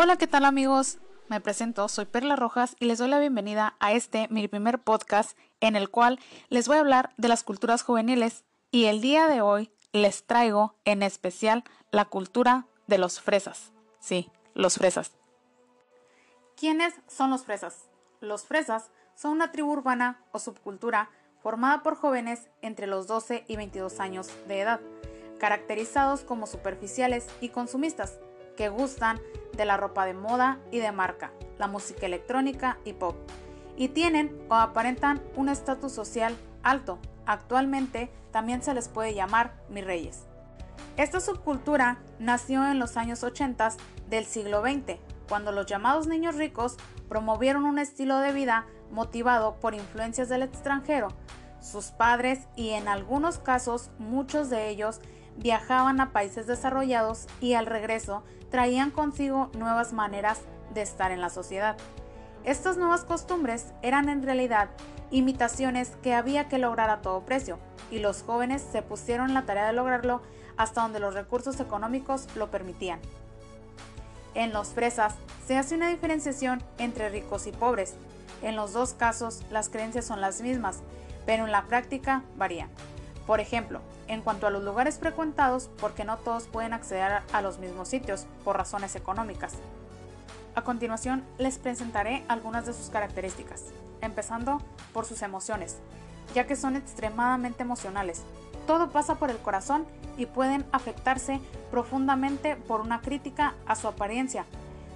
Hola, 0.00 0.16
¿qué 0.16 0.28
tal 0.28 0.44
amigos? 0.44 0.98
Me 1.26 1.40
presento, 1.40 1.88
soy 1.88 2.04
Perla 2.04 2.36
Rojas 2.36 2.76
y 2.78 2.84
les 2.84 2.98
doy 2.98 3.08
la 3.08 3.18
bienvenida 3.18 3.74
a 3.80 3.90
este, 3.90 4.28
mi 4.30 4.46
primer 4.46 4.78
podcast, 4.78 5.36
en 5.58 5.74
el 5.74 5.90
cual 5.90 6.20
les 6.50 6.68
voy 6.68 6.76
a 6.76 6.80
hablar 6.80 7.10
de 7.16 7.26
las 7.26 7.42
culturas 7.42 7.82
juveniles 7.82 8.44
y 8.70 8.84
el 8.84 9.00
día 9.00 9.26
de 9.26 9.40
hoy 9.40 9.72
les 9.90 10.24
traigo 10.24 10.76
en 10.84 11.02
especial 11.02 11.64
la 11.90 12.04
cultura 12.04 12.68
de 12.86 12.98
los 12.98 13.20
fresas. 13.20 13.72
Sí, 13.98 14.30
los 14.54 14.76
fresas. 14.76 15.16
¿Quiénes 16.56 16.94
son 17.08 17.30
los 17.30 17.44
fresas? 17.44 17.88
Los 18.20 18.44
fresas 18.44 18.92
son 19.16 19.32
una 19.32 19.50
tribu 19.50 19.72
urbana 19.72 20.22
o 20.30 20.38
subcultura 20.38 21.10
formada 21.42 21.82
por 21.82 21.96
jóvenes 21.96 22.48
entre 22.62 22.86
los 22.86 23.08
12 23.08 23.46
y 23.48 23.56
22 23.56 23.98
años 23.98 24.28
de 24.46 24.60
edad, 24.60 24.80
caracterizados 25.40 26.20
como 26.20 26.46
superficiales 26.46 27.26
y 27.40 27.48
consumistas, 27.48 28.20
que 28.58 28.68
gustan 28.68 29.20
de 29.56 29.64
la 29.64 29.76
ropa 29.76 30.04
de 30.04 30.14
moda 30.14 30.58
y 30.72 30.80
de 30.80 30.90
marca, 30.90 31.30
la 31.58 31.68
música 31.68 32.06
electrónica 32.06 32.78
y 32.84 32.92
pop, 32.92 33.14
y 33.76 33.90
tienen 33.90 34.36
o 34.50 34.56
aparentan 34.56 35.22
un 35.36 35.48
estatus 35.48 35.92
social 35.92 36.36
alto. 36.64 36.98
Actualmente 37.24 38.10
también 38.32 38.60
se 38.60 38.74
les 38.74 38.88
puede 38.88 39.14
llamar 39.14 39.54
mi 39.70 39.80
reyes. 39.80 40.26
Esta 40.96 41.20
subcultura 41.20 41.98
nació 42.18 42.68
en 42.68 42.80
los 42.80 42.96
años 42.96 43.22
80 43.22 43.74
del 44.08 44.24
siglo 44.24 44.60
XX, 44.60 44.98
cuando 45.28 45.52
los 45.52 45.66
llamados 45.66 46.08
niños 46.08 46.34
ricos 46.34 46.76
promovieron 47.08 47.64
un 47.64 47.78
estilo 47.78 48.18
de 48.18 48.32
vida 48.32 48.66
motivado 48.90 49.60
por 49.60 49.74
influencias 49.74 50.28
del 50.28 50.42
extranjero. 50.42 51.08
Sus 51.60 51.86
padres 51.86 52.48
y 52.56 52.70
en 52.70 52.88
algunos 52.88 53.38
casos 53.38 53.90
muchos 54.00 54.50
de 54.50 54.68
ellos 54.68 55.00
viajaban 55.36 56.00
a 56.00 56.12
países 56.12 56.48
desarrollados 56.48 57.28
y 57.40 57.54
al 57.54 57.66
regreso 57.66 58.24
traían 58.50 58.90
consigo 58.90 59.50
nuevas 59.54 59.92
maneras 59.92 60.40
de 60.74 60.82
estar 60.82 61.10
en 61.10 61.20
la 61.20 61.30
sociedad. 61.30 61.76
Estas 62.44 62.76
nuevas 62.76 63.04
costumbres 63.04 63.72
eran 63.82 64.08
en 64.08 64.22
realidad 64.22 64.70
imitaciones 65.10 65.92
que 66.02 66.14
había 66.14 66.48
que 66.48 66.58
lograr 66.58 66.90
a 66.90 67.00
todo 67.00 67.24
precio, 67.24 67.58
y 67.90 67.98
los 67.98 68.22
jóvenes 68.22 68.62
se 68.70 68.82
pusieron 68.82 69.34
la 69.34 69.46
tarea 69.46 69.66
de 69.66 69.72
lograrlo 69.72 70.22
hasta 70.56 70.82
donde 70.82 71.00
los 71.00 71.14
recursos 71.14 71.60
económicos 71.60 72.26
lo 72.36 72.50
permitían. 72.50 73.00
En 74.34 74.52
los 74.52 74.68
fresas 74.68 75.14
se 75.46 75.56
hace 75.56 75.74
una 75.74 75.88
diferenciación 75.88 76.62
entre 76.78 77.08
ricos 77.08 77.46
y 77.46 77.52
pobres. 77.52 77.94
En 78.42 78.56
los 78.56 78.72
dos 78.72 78.92
casos 78.92 79.42
las 79.50 79.68
creencias 79.68 80.04
son 80.04 80.20
las 80.20 80.42
mismas, 80.42 80.80
pero 81.26 81.46
en 81.46 81.52
la 81.52 81.64
práctica 81.66 82.22
varían. 82.36 82.70
Por 83.28 83.40
ejemplo, 83.40 83.82
en 84.06 84.22
cuanto 84.22 84.46
a 84.46 84.50
los 84.50 84.64
lugares 84.64 84.98
frecuentados, 84.98 85.68
porque 85.82 86.02
no 86.02 86.16
todos 86.16 86.46
pueden 86.46 86.72
acceder 86.72 87.20
a 87.30 87.42
los 87.42 87.58
mismos 87.58 87.88
sitios 87.88 88.26
por 88.42 88.56
razones 88.56 88.96
económicas. 88.96 89.52
A 90.54 90.62
continuación 90.62 91.22
les 91.36 91.58
presentaré 91.58 92.24
algunas 92.28 92.64
de 92.64 92.72
sus 92.72 92.88
características, 92.88 93.64
empezando 94.00 94.62
por 94.94 95.04
sus 95.04 95.20
emociones, 95.20 95.76
ya 96.34 96.46
que 96.46 96.56
son 96.56 96.74
extremadamente 96.74 97.64
emocionales. 97.64 98.22
Todo 98.66 98.88
pasa 98.88 99.16
por 99.16 99.28
el 99.28 99.36
corazón 99.36 99.84
y 100.16 100.24
pueden 100.24 100.64
afectarse 100.72 101.38
profundamente 101.70 102.56
por 102.56 102.80
una 102.80 103.02
crítica 103.02 103.56
a 103.66 103.76
su 103.76 103.88
apariencia. 103.88 104.46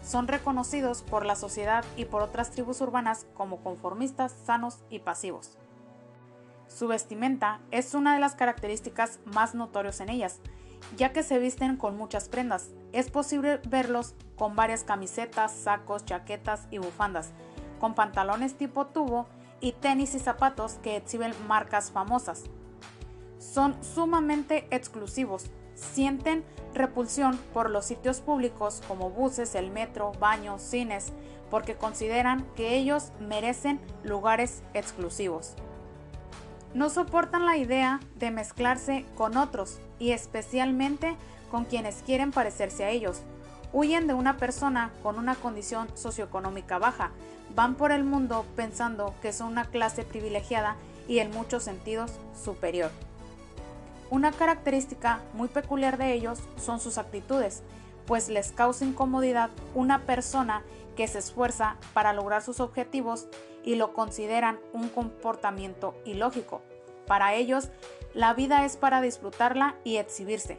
Son 0.02 0.26
reconocidos 0.26 1.02
por 1.02 1.26
la 1.26 1.36
sociedad 1.36 1.84
y 1.98 2.06
por 2.06 2.22
otras 2.22 2.50
tribus 2.50 2.80
urbanas 2.80 3.26
como 3.34 3.58
conformistas, 3.58 4.34
sanos 4.46 4.78
y 4.88 5.00
pasivos. 5.00 5.58
Su 6.68 6.88
vestimenta 6.88 7.60
es 7.70 7.94
una 7.94 8.14
de 8.14 8.20
las 8.20 8.34
características 8.34 9.20
más 9.24 9.54
notorias 9.54 10.00
en 10.00 10.08
ellas, 10.08 10.40
ya 10.96 11.12
que 11.12 11.22
se 11.22 11.38
visten 11.38 11.76
con 11.76 11.96
muchas 11.96 12.28
prendas. 12.28 12.70
Es 12.92 13.10
posible 13.10 13.60
verlos 13.68 14.14
con 14.36 14.56
varias 14.56 14.84
camisetas, 14.84 15.52
sacos, 15.52 16.04
chaquetas 16.04 16.66
y 16.70 16.78
bufandas, 16.78 17.30
con 17.78 17.94
pantalones 17.94 18.56
tipo 18.56 18.86
tubo 18.86 19.26
y 19.60 19.72
tenis 19.72 20.14
y 20.14 20.18
zapatos 20.18 20.74
que 20.82 20.96
exhiben 20.96 21.32
marcas 21.46 21.90
famosas. 21.90 22.44
Son 23.38 23.76
sumamente 23.82 24.66
exclusivos, 24.70 25.50
sienten 25.74 26.44
repulsión 26.74 27.36
por 27.52 27.70
los 27.70 27.84
sitios 27.84 28.20
públicos 28.20 28.82
como 28.88 29.10
buses, 29.10 29.54
el 29.54 29.70
metro, 29.70 30.12
baños, 30.18 30.62
cines, 30.62 31.12
porque 31.50 31.76
consideran 31.76 32.46
que 32.56 32.76
ellos 32.76 33.12
merecen 33.20 33.80
lugares 34.04 34.62
exclusivos. 34.74 35.54
No 36.74 36.88
soportan 36.88 37.44
la 37.44 37.58
idea 37.58 38.00
de 38.16 38.30
mezclarse 38.30 39.04
con 39.14 39.36
otros 39.36 39.78
y 39.98 40.12
especialmente 40.12 41.16
con 41.50 41.66
quienes 41.66 42.02
quieren 42.06 42.32
parecerse 42.32 42.84
a 42.84 42.90
ellos. 42.90 43.20
Huyen 43.74 44.06
de 44.06 44.14
una 44.14 44.38
persona 44.38 44.90
con 45.02 45.18
una 45.18 45.34
condición 45.34 45.88
socioeconómica 45.94 46.78
baja. 46.78 47.10
Van 47.54 47.74
por 47.74 47.92
el 47.92 48.04
mundo 48.04 48.46
pensando 48.56 49.14
que 49.20 49.34
son 49.34 49.48
una 49.48 49.66
clase 49.66 50.04
privilegiada 50.04 50.76
y 51.08 51.18
en 51.18 51.30
muchos 51.30 51.62
sentidos 51.62 52.12
superior. 52.42 52.90
Una 54.08 54.32
característica 54.32 55.20
muy 55.34 55.48
peculiar 55.48 55.98
de 55.98 56.14
ellos 56.14 56.38
son 56.56 56.80
sus 56.80 56.96
actitudes, 56.96 57.62
pues 58.06 58.28
les 58.28 58.52
causa 58.52 58.84
incomodidad 58.84 59.50
una 59.74 60.00
persona 60.00 60.62
que 60.96 61.08
se 61.08 61.18
esfuerza 61.18 61.76
para 61.92 62.12
lograr 62.12 62.42
sus 62.42 62.60
objetivos 62.60 63.26
y 63.64 63.76
lo 63.76 63.92
consideran 63.92 64.58
un 64.72 64.88
comportamiento 64.88 65.94
ilógico. 66.04 66.62
Para 67.06 67.34
ellos, 67.34 67.70
la 68.14 68.34
vida 68.34 68.64
es 68.64 68.76
para 68.76 69.00
disfrutarla 69.00 69.76
y 69.84 69.96
exhibirse. 69.96 70.58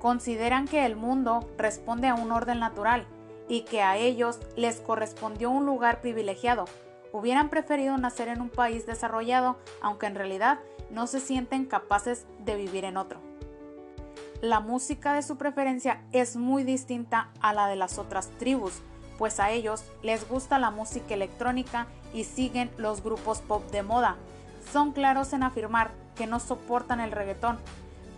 Consideran 0.00 0.66
que 0.66 0.84
el 0.84 0.96
mundo 0.96 1.48
responde 1.56 2.08
a 2.08 2.14
un 2.14 2.32
orden 2.32 2.60
natural 2.60 3.06
y 3.48 3.62
que 3.62 3.82
a 3.82 3.96
ellos 3.96 4.40
les 4.56 4.80
correspondió 4.80 5.50
un 5.50 5.66
lugar 5.66 6.00
privilegiado. 6.00 6.66
Hubieran 7.12 7.48
preferido 7.48 7.96
nacer 7.96 8.28
en 8.28 8.40
un 8.40 8.50
país 8.50 8.86
desarrollado, 8.86 9.56
aunque 9.80 10.06
en 10.06 10.14
realidad 10.14 10.60
no 10.90 11.06
se 11.06 11.20
sienten 11.20 11.64
capaces 11.64 12.26
de 12.44 12.56
vivir 12.56 12.84
en 12.84 12.96
otro. 12.96 13.20
La 14.42 14.60
música 14.60 15.14
de 15.14 15.22
su 15.22 15.38
preferencia 15.38 16.04
es 16.12 16.36
muy 16.36 16.62
distinta 16.62 17.30
a 17.40 17.54
la 17.54 17.68
de 17.68 17.76
las 17.76 17.98
otras 17.98 18.28
tribus, 18.38 18.82
pues 19.18 19.40
a 19.40 19.50
ellos 19.50 19.84
les 20.02 20.28
gusta 20.28 20.58
la 20.58 20.70
música 20.70 21.14
electrónica 21.14 21.86
y 22.12 22.24
siguen 22.24 22.70
los 22.76 23.02
grupos 23.02 23.40
pop 23.40 23.70
de 23.70 23.82
moda. 23.82 24.16
Son 24.72 24.92
claros 24.92 25.32
en 25.32 25.42
afirmar 25.42 25.90
que 26.14 26.26
no 26.26 26.40
soportan 26.40 27.00
el 27.00 27.12
reggaetón. 27.12 27.58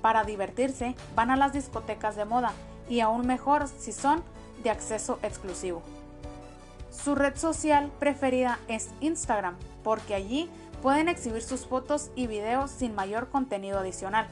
Para 0.03 0.25
divertirse 0.25 0.95
van 1.15 1.31
a 1.31 1.37
las 1.37 1.53
discotecas 1.53 2.17
de 2.17 2.25
moda 2.25 2.53
y 2.89 3.01
aún 3.01 3.27
mejor 3.27 3.69
si 3.69 3.93
son 3.93 4.23
de 4.63 4.71
acceso 4.71 5.19
exclusivo. 5.23 5.83
Su 6.91 7.15
red 7.15 7.37
social 7.37 7.91
preferida 7.99 8.59
es 8.69 8.91
Instagram 9.01 9.57
porque 9.83 10.15
allí 10.15 10.49
pueden 10.83 11.09
exhibir 11.09 11.43
sus 11.43 11.67
fotos 11.67 12.11
y 12.15 12.27
videos 12.27 12.71
sin 12.71 12.95
mayor 12.95 13.29
contenido 13.29 13.79
adicional. 13.79 14.27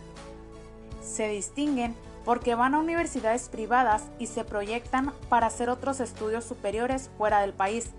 Se 1.03 1.29
distinguen 1.29 1.95
porque 2.27 2.57
van 2.57 2.75
a 2.75 2.81
universidades 2.81 3.49
privadas 3.49 4.11
y 4.19 4.27
se 4.27 4.45
proyectan 4.45 5.15
para 5.29 5.47
hacer 5.47 5.71
otros 5.71 6.01
estudios 6.01 6.45
superiores 6.45 7.09
fuera 7.17 7.41
del 7.41 7.55
país. 7.55 7.93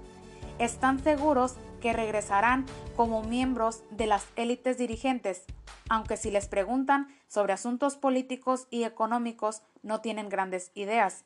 Están 0.59 0.99
seguros 0.99 1.55
que 1.81 1.93
regresarán 1.93 2.65
como 2.97 3.23
miembros 3.23 3.83
de 3.89 4.05
las 4.05 4.27
élites 4.35 4.77
dirigentes, 4.77 5.45
aunque 5.89 6.17
si 6.17 6.29
les 6.29 6.49
preguntan 6.49 7.07
sobre 7.29 7.53
asuntos 7.53 7.95
políticos 7.95 8.67
y 8.69 8.83
económicos 8.83 9.63
no 9.81 10.01
tienen 10.01 10.27
grandes 10.27 10.71
ideas. 10.75 11.23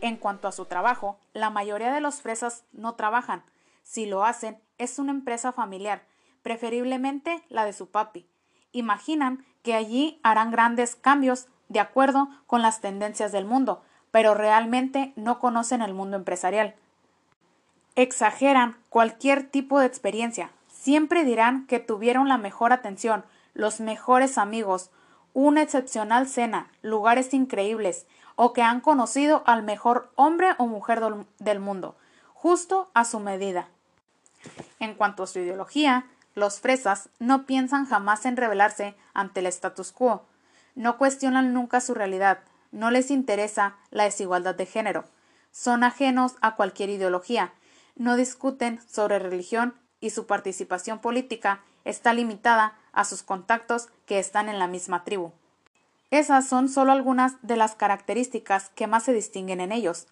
En 0.00 0.16
cuanto 0.16 0.48
a 0.48 0.52
su 0.52 0.64
trabajo, 0.64 1.20
la 1.32 1.50
mayoría 1.50 1.92
de 1.92 2.00
los 2.00 2.22
fresas 2.22 2.64
no 2.72 2.96
trabajan. 2.96 3.44
Si 3.84 4.06
lo 4.06 4.24
hacen, 4.24 4.60
es 4.78 4.98
una 4.98 5.12
empresa 5.12 5.52
familiar, 5.52 6.02
preferiblemente 6.42 7.44
la 7.50 7.64
de 7.64 7.72
su 7.72 7.88
papi. 7.90 8.28
Imaginan 8.72 9.44
que 9.62 9.74
allí 9.74 10.18
harán 10.24 10.50
grandes 10.50 10.96
cambios 10.96 11.46
de 11.70 11.80
acuerdo 11.80 12.28
con 12.46 12.60
las 12.60 12.82
tendencias 12.82 13.32
del 13.32 13.46
mundo, 13.46 13.80
pero 14.10 14.34
realmente 14.34 15.14
no 15.16 15.38
conocen 15.38 15.80
el 15.80 15.94
mundo 15.94 16.18
empresarial. 16.18 16.74
Exageran 17.94 18.76
cualquier 18.90 19.48
tipo 19.48 19.78
de 19.78 19.86
experiencia. 19.86 20.50
Siempre 20.68 21.24
dirán 21.24 21.66
que 21.66 21.78
tuvieron 21.78 22.28
la 22.28 22.38
mejor 22.38 22.72
atención, 22.72 23.24
los 23.54 23.80
mejores 23.80 24.36
amigos, 24.36 24.90
una 25.32 25.62
excepcional 25.62 26.28
cena, 26.28 26.70
lugares 26.82 27.32
increíbles, 27.32 28.06
o 28.34 28.52
que 28.52 28.62
han 28.62 28.80
conocido 28.80 29.42
al 29.46 29.62
mejor 29.62 30.10
hombre 30.16 30.54
o 30.58 30.66
mujer 30.66 31.00
del 31.38 31.60
mundo, 31.60 31.94
justo 32.34 32.90
a 32.94 33.04
su 33.04 33.20
medida. 33.20 33.68
En 34.80 34.94
cuanto 34.94 35.22
a 35.22 35.26
su 35.26 35.38
ideología, 35.38 36.06
los 36.34 36.60
fresas 36.60 37.10
no 37.18 37.44
piensan 37.44 37.86
jamás 37.86 38.24
en 38.26 38.36
rebelarse 38.36 38.96
ante 39.14 39.40
el 39.40 39.46
status 39.46 39.92
quo, 39.92 40.24
no 40.74 40.98
cuestionan 40.98 41.52
nunca 41.52 41.80
su 41.80 41.94
realidad, 41.94 42.40
no 42.72 42.90
les 42.90 43.10
interesa 43.10 43.76
la 43.90 44.04
desigualdad 44.04 44.54
de 44.54 44.66
género, 44.66 45.04
son 45.50 45.84
ajenos 45.84 46.36
a 46.40 46.54
cualquier 46.54 46.90
ideología, 46.90 47.52
no 47.96 48.16
discuten 48.16 48.80
sobre 48.88 49.18
religión 49.18 49.74
y 50.00 50.10
su 50.10 50.26
participación 50.26 51.00
política 51.00 51.60
está 51.84 52.12
limitada 52.12 52.78
a 52.92 53.04
sus 53.04 53.22
contactos 53.22 53.88
que 54.06 54.18
están 54.18 54.48
en 54.48 54.58
la 54.58 54.66
misma 54.66 55.04
tribu. 55.04 55.32
Esas 56.10 56.48
son 56.48 56.68
solo 56.68 56.92
algunas 56.92 57.34
de 57.42 57.56
las 57.56 57.74
características 57.74 58.70
que 58.70 58.86
más 58.86 59.04
se 59.04 59.12
distinguen 59.12 59.60
en 59.60 59.70
ellos. 59.70 60.06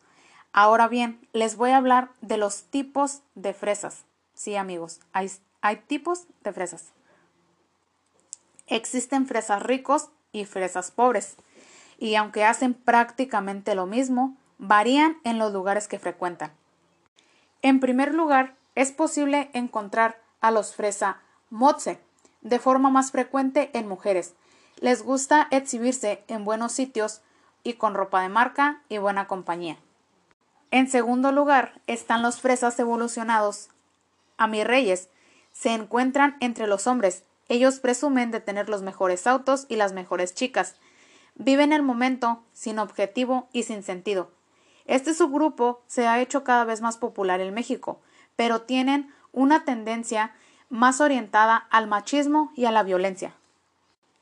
Ahora 0.53 0.87
bien, 0.89 1.27
les 1.33 1.57
voy 1.57 1.71
a 1.71 1.77
hablar 1.77 2.11
de 2.21 2.37
los 2.37 2.65
tipos 2.65 3.23
de 3.35 3.53
fresas. 3.53 4.05
Sí, 4.35 4.55
amigos, 4.55 5.01
hay, 5.13 5.31
hay 5.61 5.77
tipos 5.77 6.27
de 6.43 6.53
fresas. 6.53 6.93
Existen 8.69 9.27
fresas 9.27 9.63
ricos 9.63 10.11
y 10.33 10.45
fresas 10.45 10.91
pobres, 10.91 11.37
y 11.99 12.15
aunque 12.15 12.45
hacen 12.45 12.75
prácticamente 12.75 13.75
lo 13.75 13.87
mismo, 13.87 14.37
varían 14.59 15.19
en 15.25 15.39
los 15.39 15.53
lugares 15.53 15.89
que 15.89 15.99
frecuentan. 15.99 16.53
En 17.63 17.81
primer 17.81 18.15
lugar, 18.15 18.55
es 18.75 18.93
posible 18.93 19.51
encontrar 19.53 20.21
a 20.41 20.51
los 20.51 20.75
fresa 20.75 21.21
motse 21.51 22.01
de 22.43 22.59
forma 22.59 22.91
más 22.91 23.11
frecuente 23.11 23.71
en 23.73 23.89
mujeres. 23.89 24.35
Les 24.81 25.03
gusta 25.03 25.49
exhibirse 25.51 26.23
en 26.29 26.45
buenos 26.45 26.73
sitios 26.73 27.21
y 27.65 27.75
con 27.75 27.95
ropa 27.95 28.23
de 28.23 28.29
marca 28.29 28.83
y 28.89 28.99
buena 28.99 29.27
compañía. 29.27 29.79
En 30.71 30.89
segundo 30.89 31.33
lugar 31.33 31.81
están 31.87 32.23
los 32.23 32.41
fresas 32.41 32.79
evolucionados. 32.79 33.71
A 34.37 34.47
mis 34.47 34.65
reyes 34.65 35.09
se 35.53 35.71
encuentran 35.71 36.37
entre 36.41 36.67
los 36.67 36.87
hombres. 36.87 37.25
Ellos 37.49 37.81
presumen 37.81 38.31
de 38.31 38.41
tener 38.41 38.69
los 38.69 38.83
mejores 38.83 39.27
autos 39.27 39.67
y 39.69 39.77
las 39.77 39.93
mejores 39.93 40.35
chicas. 40.35 40.77
Viven 41.35 41.73
el 41.73 41.83
momento 41.83 42.43
sin 42.53 42.79
objetivo 42.79 43.49
y 43.53 43.63
sin 43.63 43.83
sentido. 43.83 44.31
Este 44.85 45.15
subgrupo 45.15 45.83
se 45.87 46.07
ha 46.07 46.21
hecho 46.21 46.45
cada 46.45 46.65
vez 46.65 46.81
más 46.81 46.97
popular 46.97 47.41
en 47.41 47.55
México, 47.55 48.01
pero 48.37 48.63
tienen 48.63 49.13
una 49.33 49.65
tendencia 49.65 50.35
más 50.69 51.01
orientada 51.01 51.57
al 51.71 51.87
machismo 51.87 52.53
y 52.55 52.65
a 52.67 52.71
la 52.71 52.83
violencia. 52.83 53.35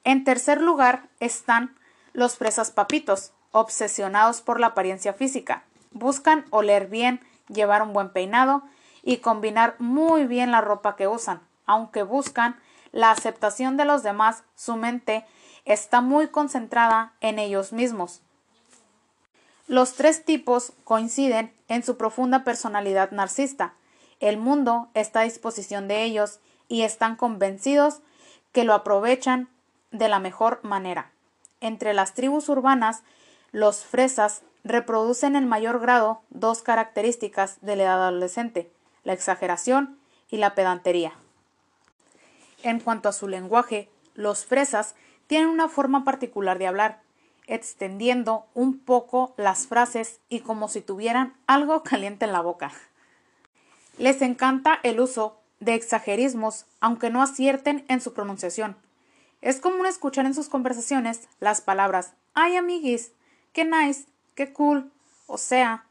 En 0.05 0.25
tercer 0.25 0.61
lugar 0.61 1.09
están 1.19 1.77
los 2.13 2.37
fresas 2.37 2.71
papitos, 2.71 3.33
obsesionados 3.51 4.41
por 4.41 4.61
la 4.61 4.69
apariencia 4.69 5.13
física. 5.13 5.65
Buscan 5.91 6.45
oler 6.51 6.87
bien, 6.87 7.21
llevar 7.49 7.83
un 7.83 7.93
buen 7.93 8.11
peinado 8.11 8.63
y 9.03 9.19
combinar 9.19 9.77
muy 9.79 10.27
bien 10.27 10.51
la 10.51 10.61
ropa 10.61 10.97
que 10.97 11.09
usan. 11.09 11.41
Aunque 11.65 12.03
buscan 12.03 12.57
la 12.97 13.11
aceptación 13.11 13.77
de 13.77 13.85
los 13.85 14.03
demás, 14.03 14.43
su 14.55 14.75
mente 14.75 15.27
está 15.67 16.01
muy 16.01 16.29
concentrada 16.29 17.13
en 17.21 17.39
ellos 17.39 17.75
mismos. 17.75 18.23
Los 19.67 19.93
tres 19.93 20.25
tipos 20.25 20.73
coinciden 20.85 21.53
en 21.69 21.83
su 21.83 21.99
profunda 21.99 22.43
personalidad 22.43 23.11
narcisista. 23.11 23.75
El 24.19 24.39
mundo 24.39 24.89
está 24.95 25.21
a 25.21 25.25
disposición 25.25 25.89
de 25.89 26.05
ellos 26.05 26.41
y 26.69 26.83
están 26.83 27.17
convencidos 27.17 28.01
que 28.53 28.65
lo 28.65 28.73
aprovechan 28.73 29.51
de 29.91 30.09
la 30.09 30.19
mejor 30.19 30.61
manera. 30.63 31.11
Entre 31.61 31.93
las 31.93 32.15
tribus 32.15 32.49
urbanas, 32.49 33.03
los 33.53 33.85
fresas 33.85 34.41
reproducen 34.65 35.37
en 35.37 35.47
mayor 35.47 35.81
grado 35.81 36.23
dos 36.31 36.63
características 36.63 37.59
de 37.61 37.77
la 37.77 37.83
edad 37.83 38.03
adolescente, 38.05 38.73
la 39.05 39.13
exageración 39.13 39.99
y 40.31 40.39
la 40.39 40.55
pedantería. 40.55 41.13
En 42.67 42.81
cuanto 42.81 43.09
a 43.09 43.13
su 43.13 43.29
lenguaje, 43.29 43.89
los 44.15 44.45
fresas 44.45 44.97
tienen 45.29 45.51
una 45.51 45.69
forma 45.69 46.03
particular 46.03 46.59
de 46.59 46.67
hablar, 46.67 47.01
extendiendo 47.47 48.47
un 48.55 48.81
poco 48.81 49.35
las 49.37 49.69
frases 49.69 50.19
y 50.29 50.41
como 50.41 50.67
si 50.67 50.81
tuvieran 50.81 51.37
algo 51.47 51.83
caliente 51.85 52.25
en 52.25 52.33
la 52.33 52.41
boca. 52.41 52.73
Les 53.99 54.21
encanta 54.21 54.81
el 54.83 54.99
uso 54.99 55.39
de 55.61 55.75
exagerismos, 55.75 56.67
aunque 56.81 57.09
no 57.09 57.23
acierten 57.23 57.85
en 57.87 58.01
su 58.01 58.15
pronunciación. 58.15 58.77
Es 59.43 59.61
común 59.61 59.87
escuchar 59.87 60.27
en 60.27 60.35
sus 60.35 60.49
conversaciones 60.49 61.29
las 61.39 61.61
palabras 61.61 62.15
ay 62.35 62.57
amiguis, 62.57 63.13
qué 63.53 63.65
nice, 63.65 64.07
qué 64.35 64.53
cool, 64.53 64.91
o 65.29 65.39
sea, 65.39 65.85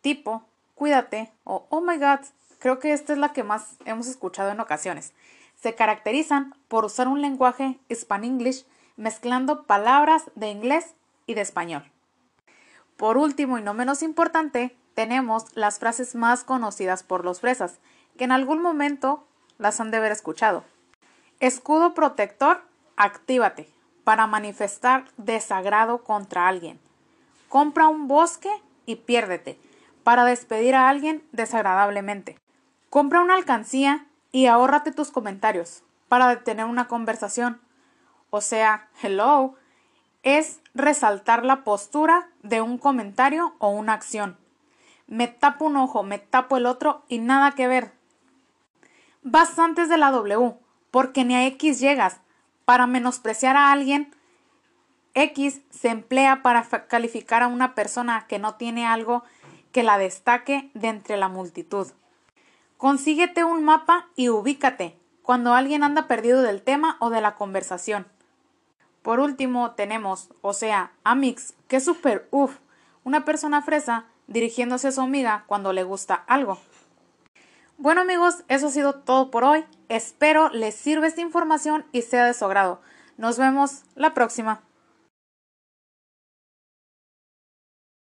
tipo, 0.00 0.44
cuídate, 0.74 1.30
o 1.44 1.68
oh 1.70 1.80
my 1.80 1.98
god, 1.98 2.26
creo 2.58 2.80
que 2.80 2.92
esta 2.92 3.12
es 3.12 3.18
la 3.20 3.32
que 3.32 3.44
más 3.44 3.76
hemos 3.84 4.08
escuchado 4.08 4.50
en 4.50 4.58
ocasiones. 4.58 5.12
Se 5.64 5.74
caracterizan 5.74 6.54
por 6.68 6.84
usar 6.84 7.08
un 7.08 7.22
lenguaje 7.22 7.78
span-english 7.90 8.66
mezclando 8.98 9.62
palabras 9.62 10.24
de 10.34 10.50
inglés 10.50 10.94
y 11.24 11.32
de 11.32 11.40
español. 11.40 11.90
Por 12.98 13.16
último 13.16 13.56
y 13.56 13.62
no 13.62 13.72
menos 13.72 14.02
importante, 14.02 14.76
tenemos 14.94 15.56
las 15.56 15.78
frases 15.78 16.16
más 16.16 16.44
conocidas 16.44 17.02
por 17.02 17.24
los 17.24 17.40
fresas, 17.40 17.78
que 18.18 18.24
en 18.24 18.32
algún 18.32 18.60
momento 18.60 19.24
las 19.56 19.80
han 19.80 19.90
de 19.90 19.96
haber 19.96 20.12
escuchado. 20.12 20.64
Escudo 21.40 21.94
protector, 21.94 22.60
actívate 22.98 23.70
para 24.04 24.26
manifestar 24.26 25.06
desagrado 25.16 26.04
contra 26.04 26.46
alguien. 26.46 26.78
Compra 27.48 27.88
un 27.88 28.06
bosque 28.06 28.50
y 28.84 28.96
piérdete 28.96 29.58
para 30.02 30.26
despedir 30.26 30.74
a 30.74 30.90
alguien 30.90 31.26
desagradablemente. 31.32 32.38
Compra 32.90 33.22
una 33.22 33.34
alcancía 33.34 34.06
y 34.34 34.46
ahórrate 34.46 34.90
tus 34.90 35.12
comentarios 35.12 35.84
para 36.08 36.26
detener 36.26 36.66
una 36.66 36.88
conversación. 36.88 37.60
O 38.30 38.40
sea, 38.40 38.88
hello, 39.00 39.54
es 40.24 40.58
resaltar 40.74 41.44
la 41.44 41.62
postura 41.62 42.28
de 42.42 42.60
un 42.60 42.76
comentario 42.76 43.54
o 43.60 43.68
una 43.68 43.92
acción. 43.92 44.36
Me 45.06 45.28
tapo 45.28 45.66
un 45.66 45.76
ojo, 45.76 46.02
me 46.02 46.18
tapo 46.18 46.56
el 46.56 46.66
otro 46.66 47.04
y 47.06 47.18
nada 47.18 47.52
que 47.52 47.68
ver. 47.68 47.92
Vas 49.22 49.56
antes 49.56 49.88
de 49.88 49.98
la 49.98 50.10
W, 50.10 50.56
porque 50.90 51.24
ni 51.24 51.36
a 51.36 51.46
X 51.46 51.78
llegas. 51.78 52.20
Para 52.64 52.88
menospreciar 52.88 53.56
a 53.56 53.70
alguien, 53.70 54.16
X 55.14 55.60
se 55.70 55.90
emplea 55.90 56.42
para 56.42 56.64
calificar 56.88 57.44
a 57.44 57.46
una 57.46 57.76
persona 57.76 58.26
que 58.26 58.40
no 58.40 58.56
tiene 58.56 58.84
algo 58.84 59.22
que 59.70 59.84
la 59.84 59.96
destaque 59.96 60.72
de 60.74 60.88
entre 60.88 61.18
la 61.18 61.28
multitud. 61.28 61.86
Consíguete 62.76 63.44
un 63.44 63.64
mapa 63.64 64.08
y 64.16 64.28
ubícate 64.28 64.98
cuando 65.22 65.54
alguien 65.54 65.82
anda 65.82 66.06
perdido 66.06 66.42
del 66.42 66.62
tema 66.62 66.96
o 67.00 67.10
de 67.10 67.20
la 67.20 67.34
conversación. 67.34 68.06
Por 69.02 69.20
último, 69.20 69.72
tenemos, 69.72 70.30
o 70.42 70.52
sea, 70.52 70.92
Amix, 71.04 71.54
que 71.68 71.76
es 71.76 71.84
súper 71.84 72.28
uff, 72.30 72.58
una 73.04 73.24
persona 73.24 73.62
fresa 73.62 74.06
dirigiéndose 74.26 74.88
a 74.88 74.92
su 74.92 75.00
amiga 75.00 75.44
cuando 75.46 75.72
le 75.72 75.84
gusta 75.84 76.14
algo. 76.14 76.58
Bueno 77.76 78.02
amigos, 78.02 78.44
eso 78.48 78.68
ha 78.68 78.70
sido 78.70 78.94
todo 78.94 79.30
por 79.30 79.44
hoy. 79.44 79.64
Espero 79.88 80.48
les 80.50 80.74
sirva 80.74 81.06
esta 81.06 81.20
información 81.20 81.84
y 81.92 82.02
sea 82.02 82.24
de 82.24 82.34
su 82.34 82.44
agrado. 82.44 82.80
Nos 83.16 83.38
vemos 83.38 83.82
la 83.94 84.14
próxima. 84.14 84.62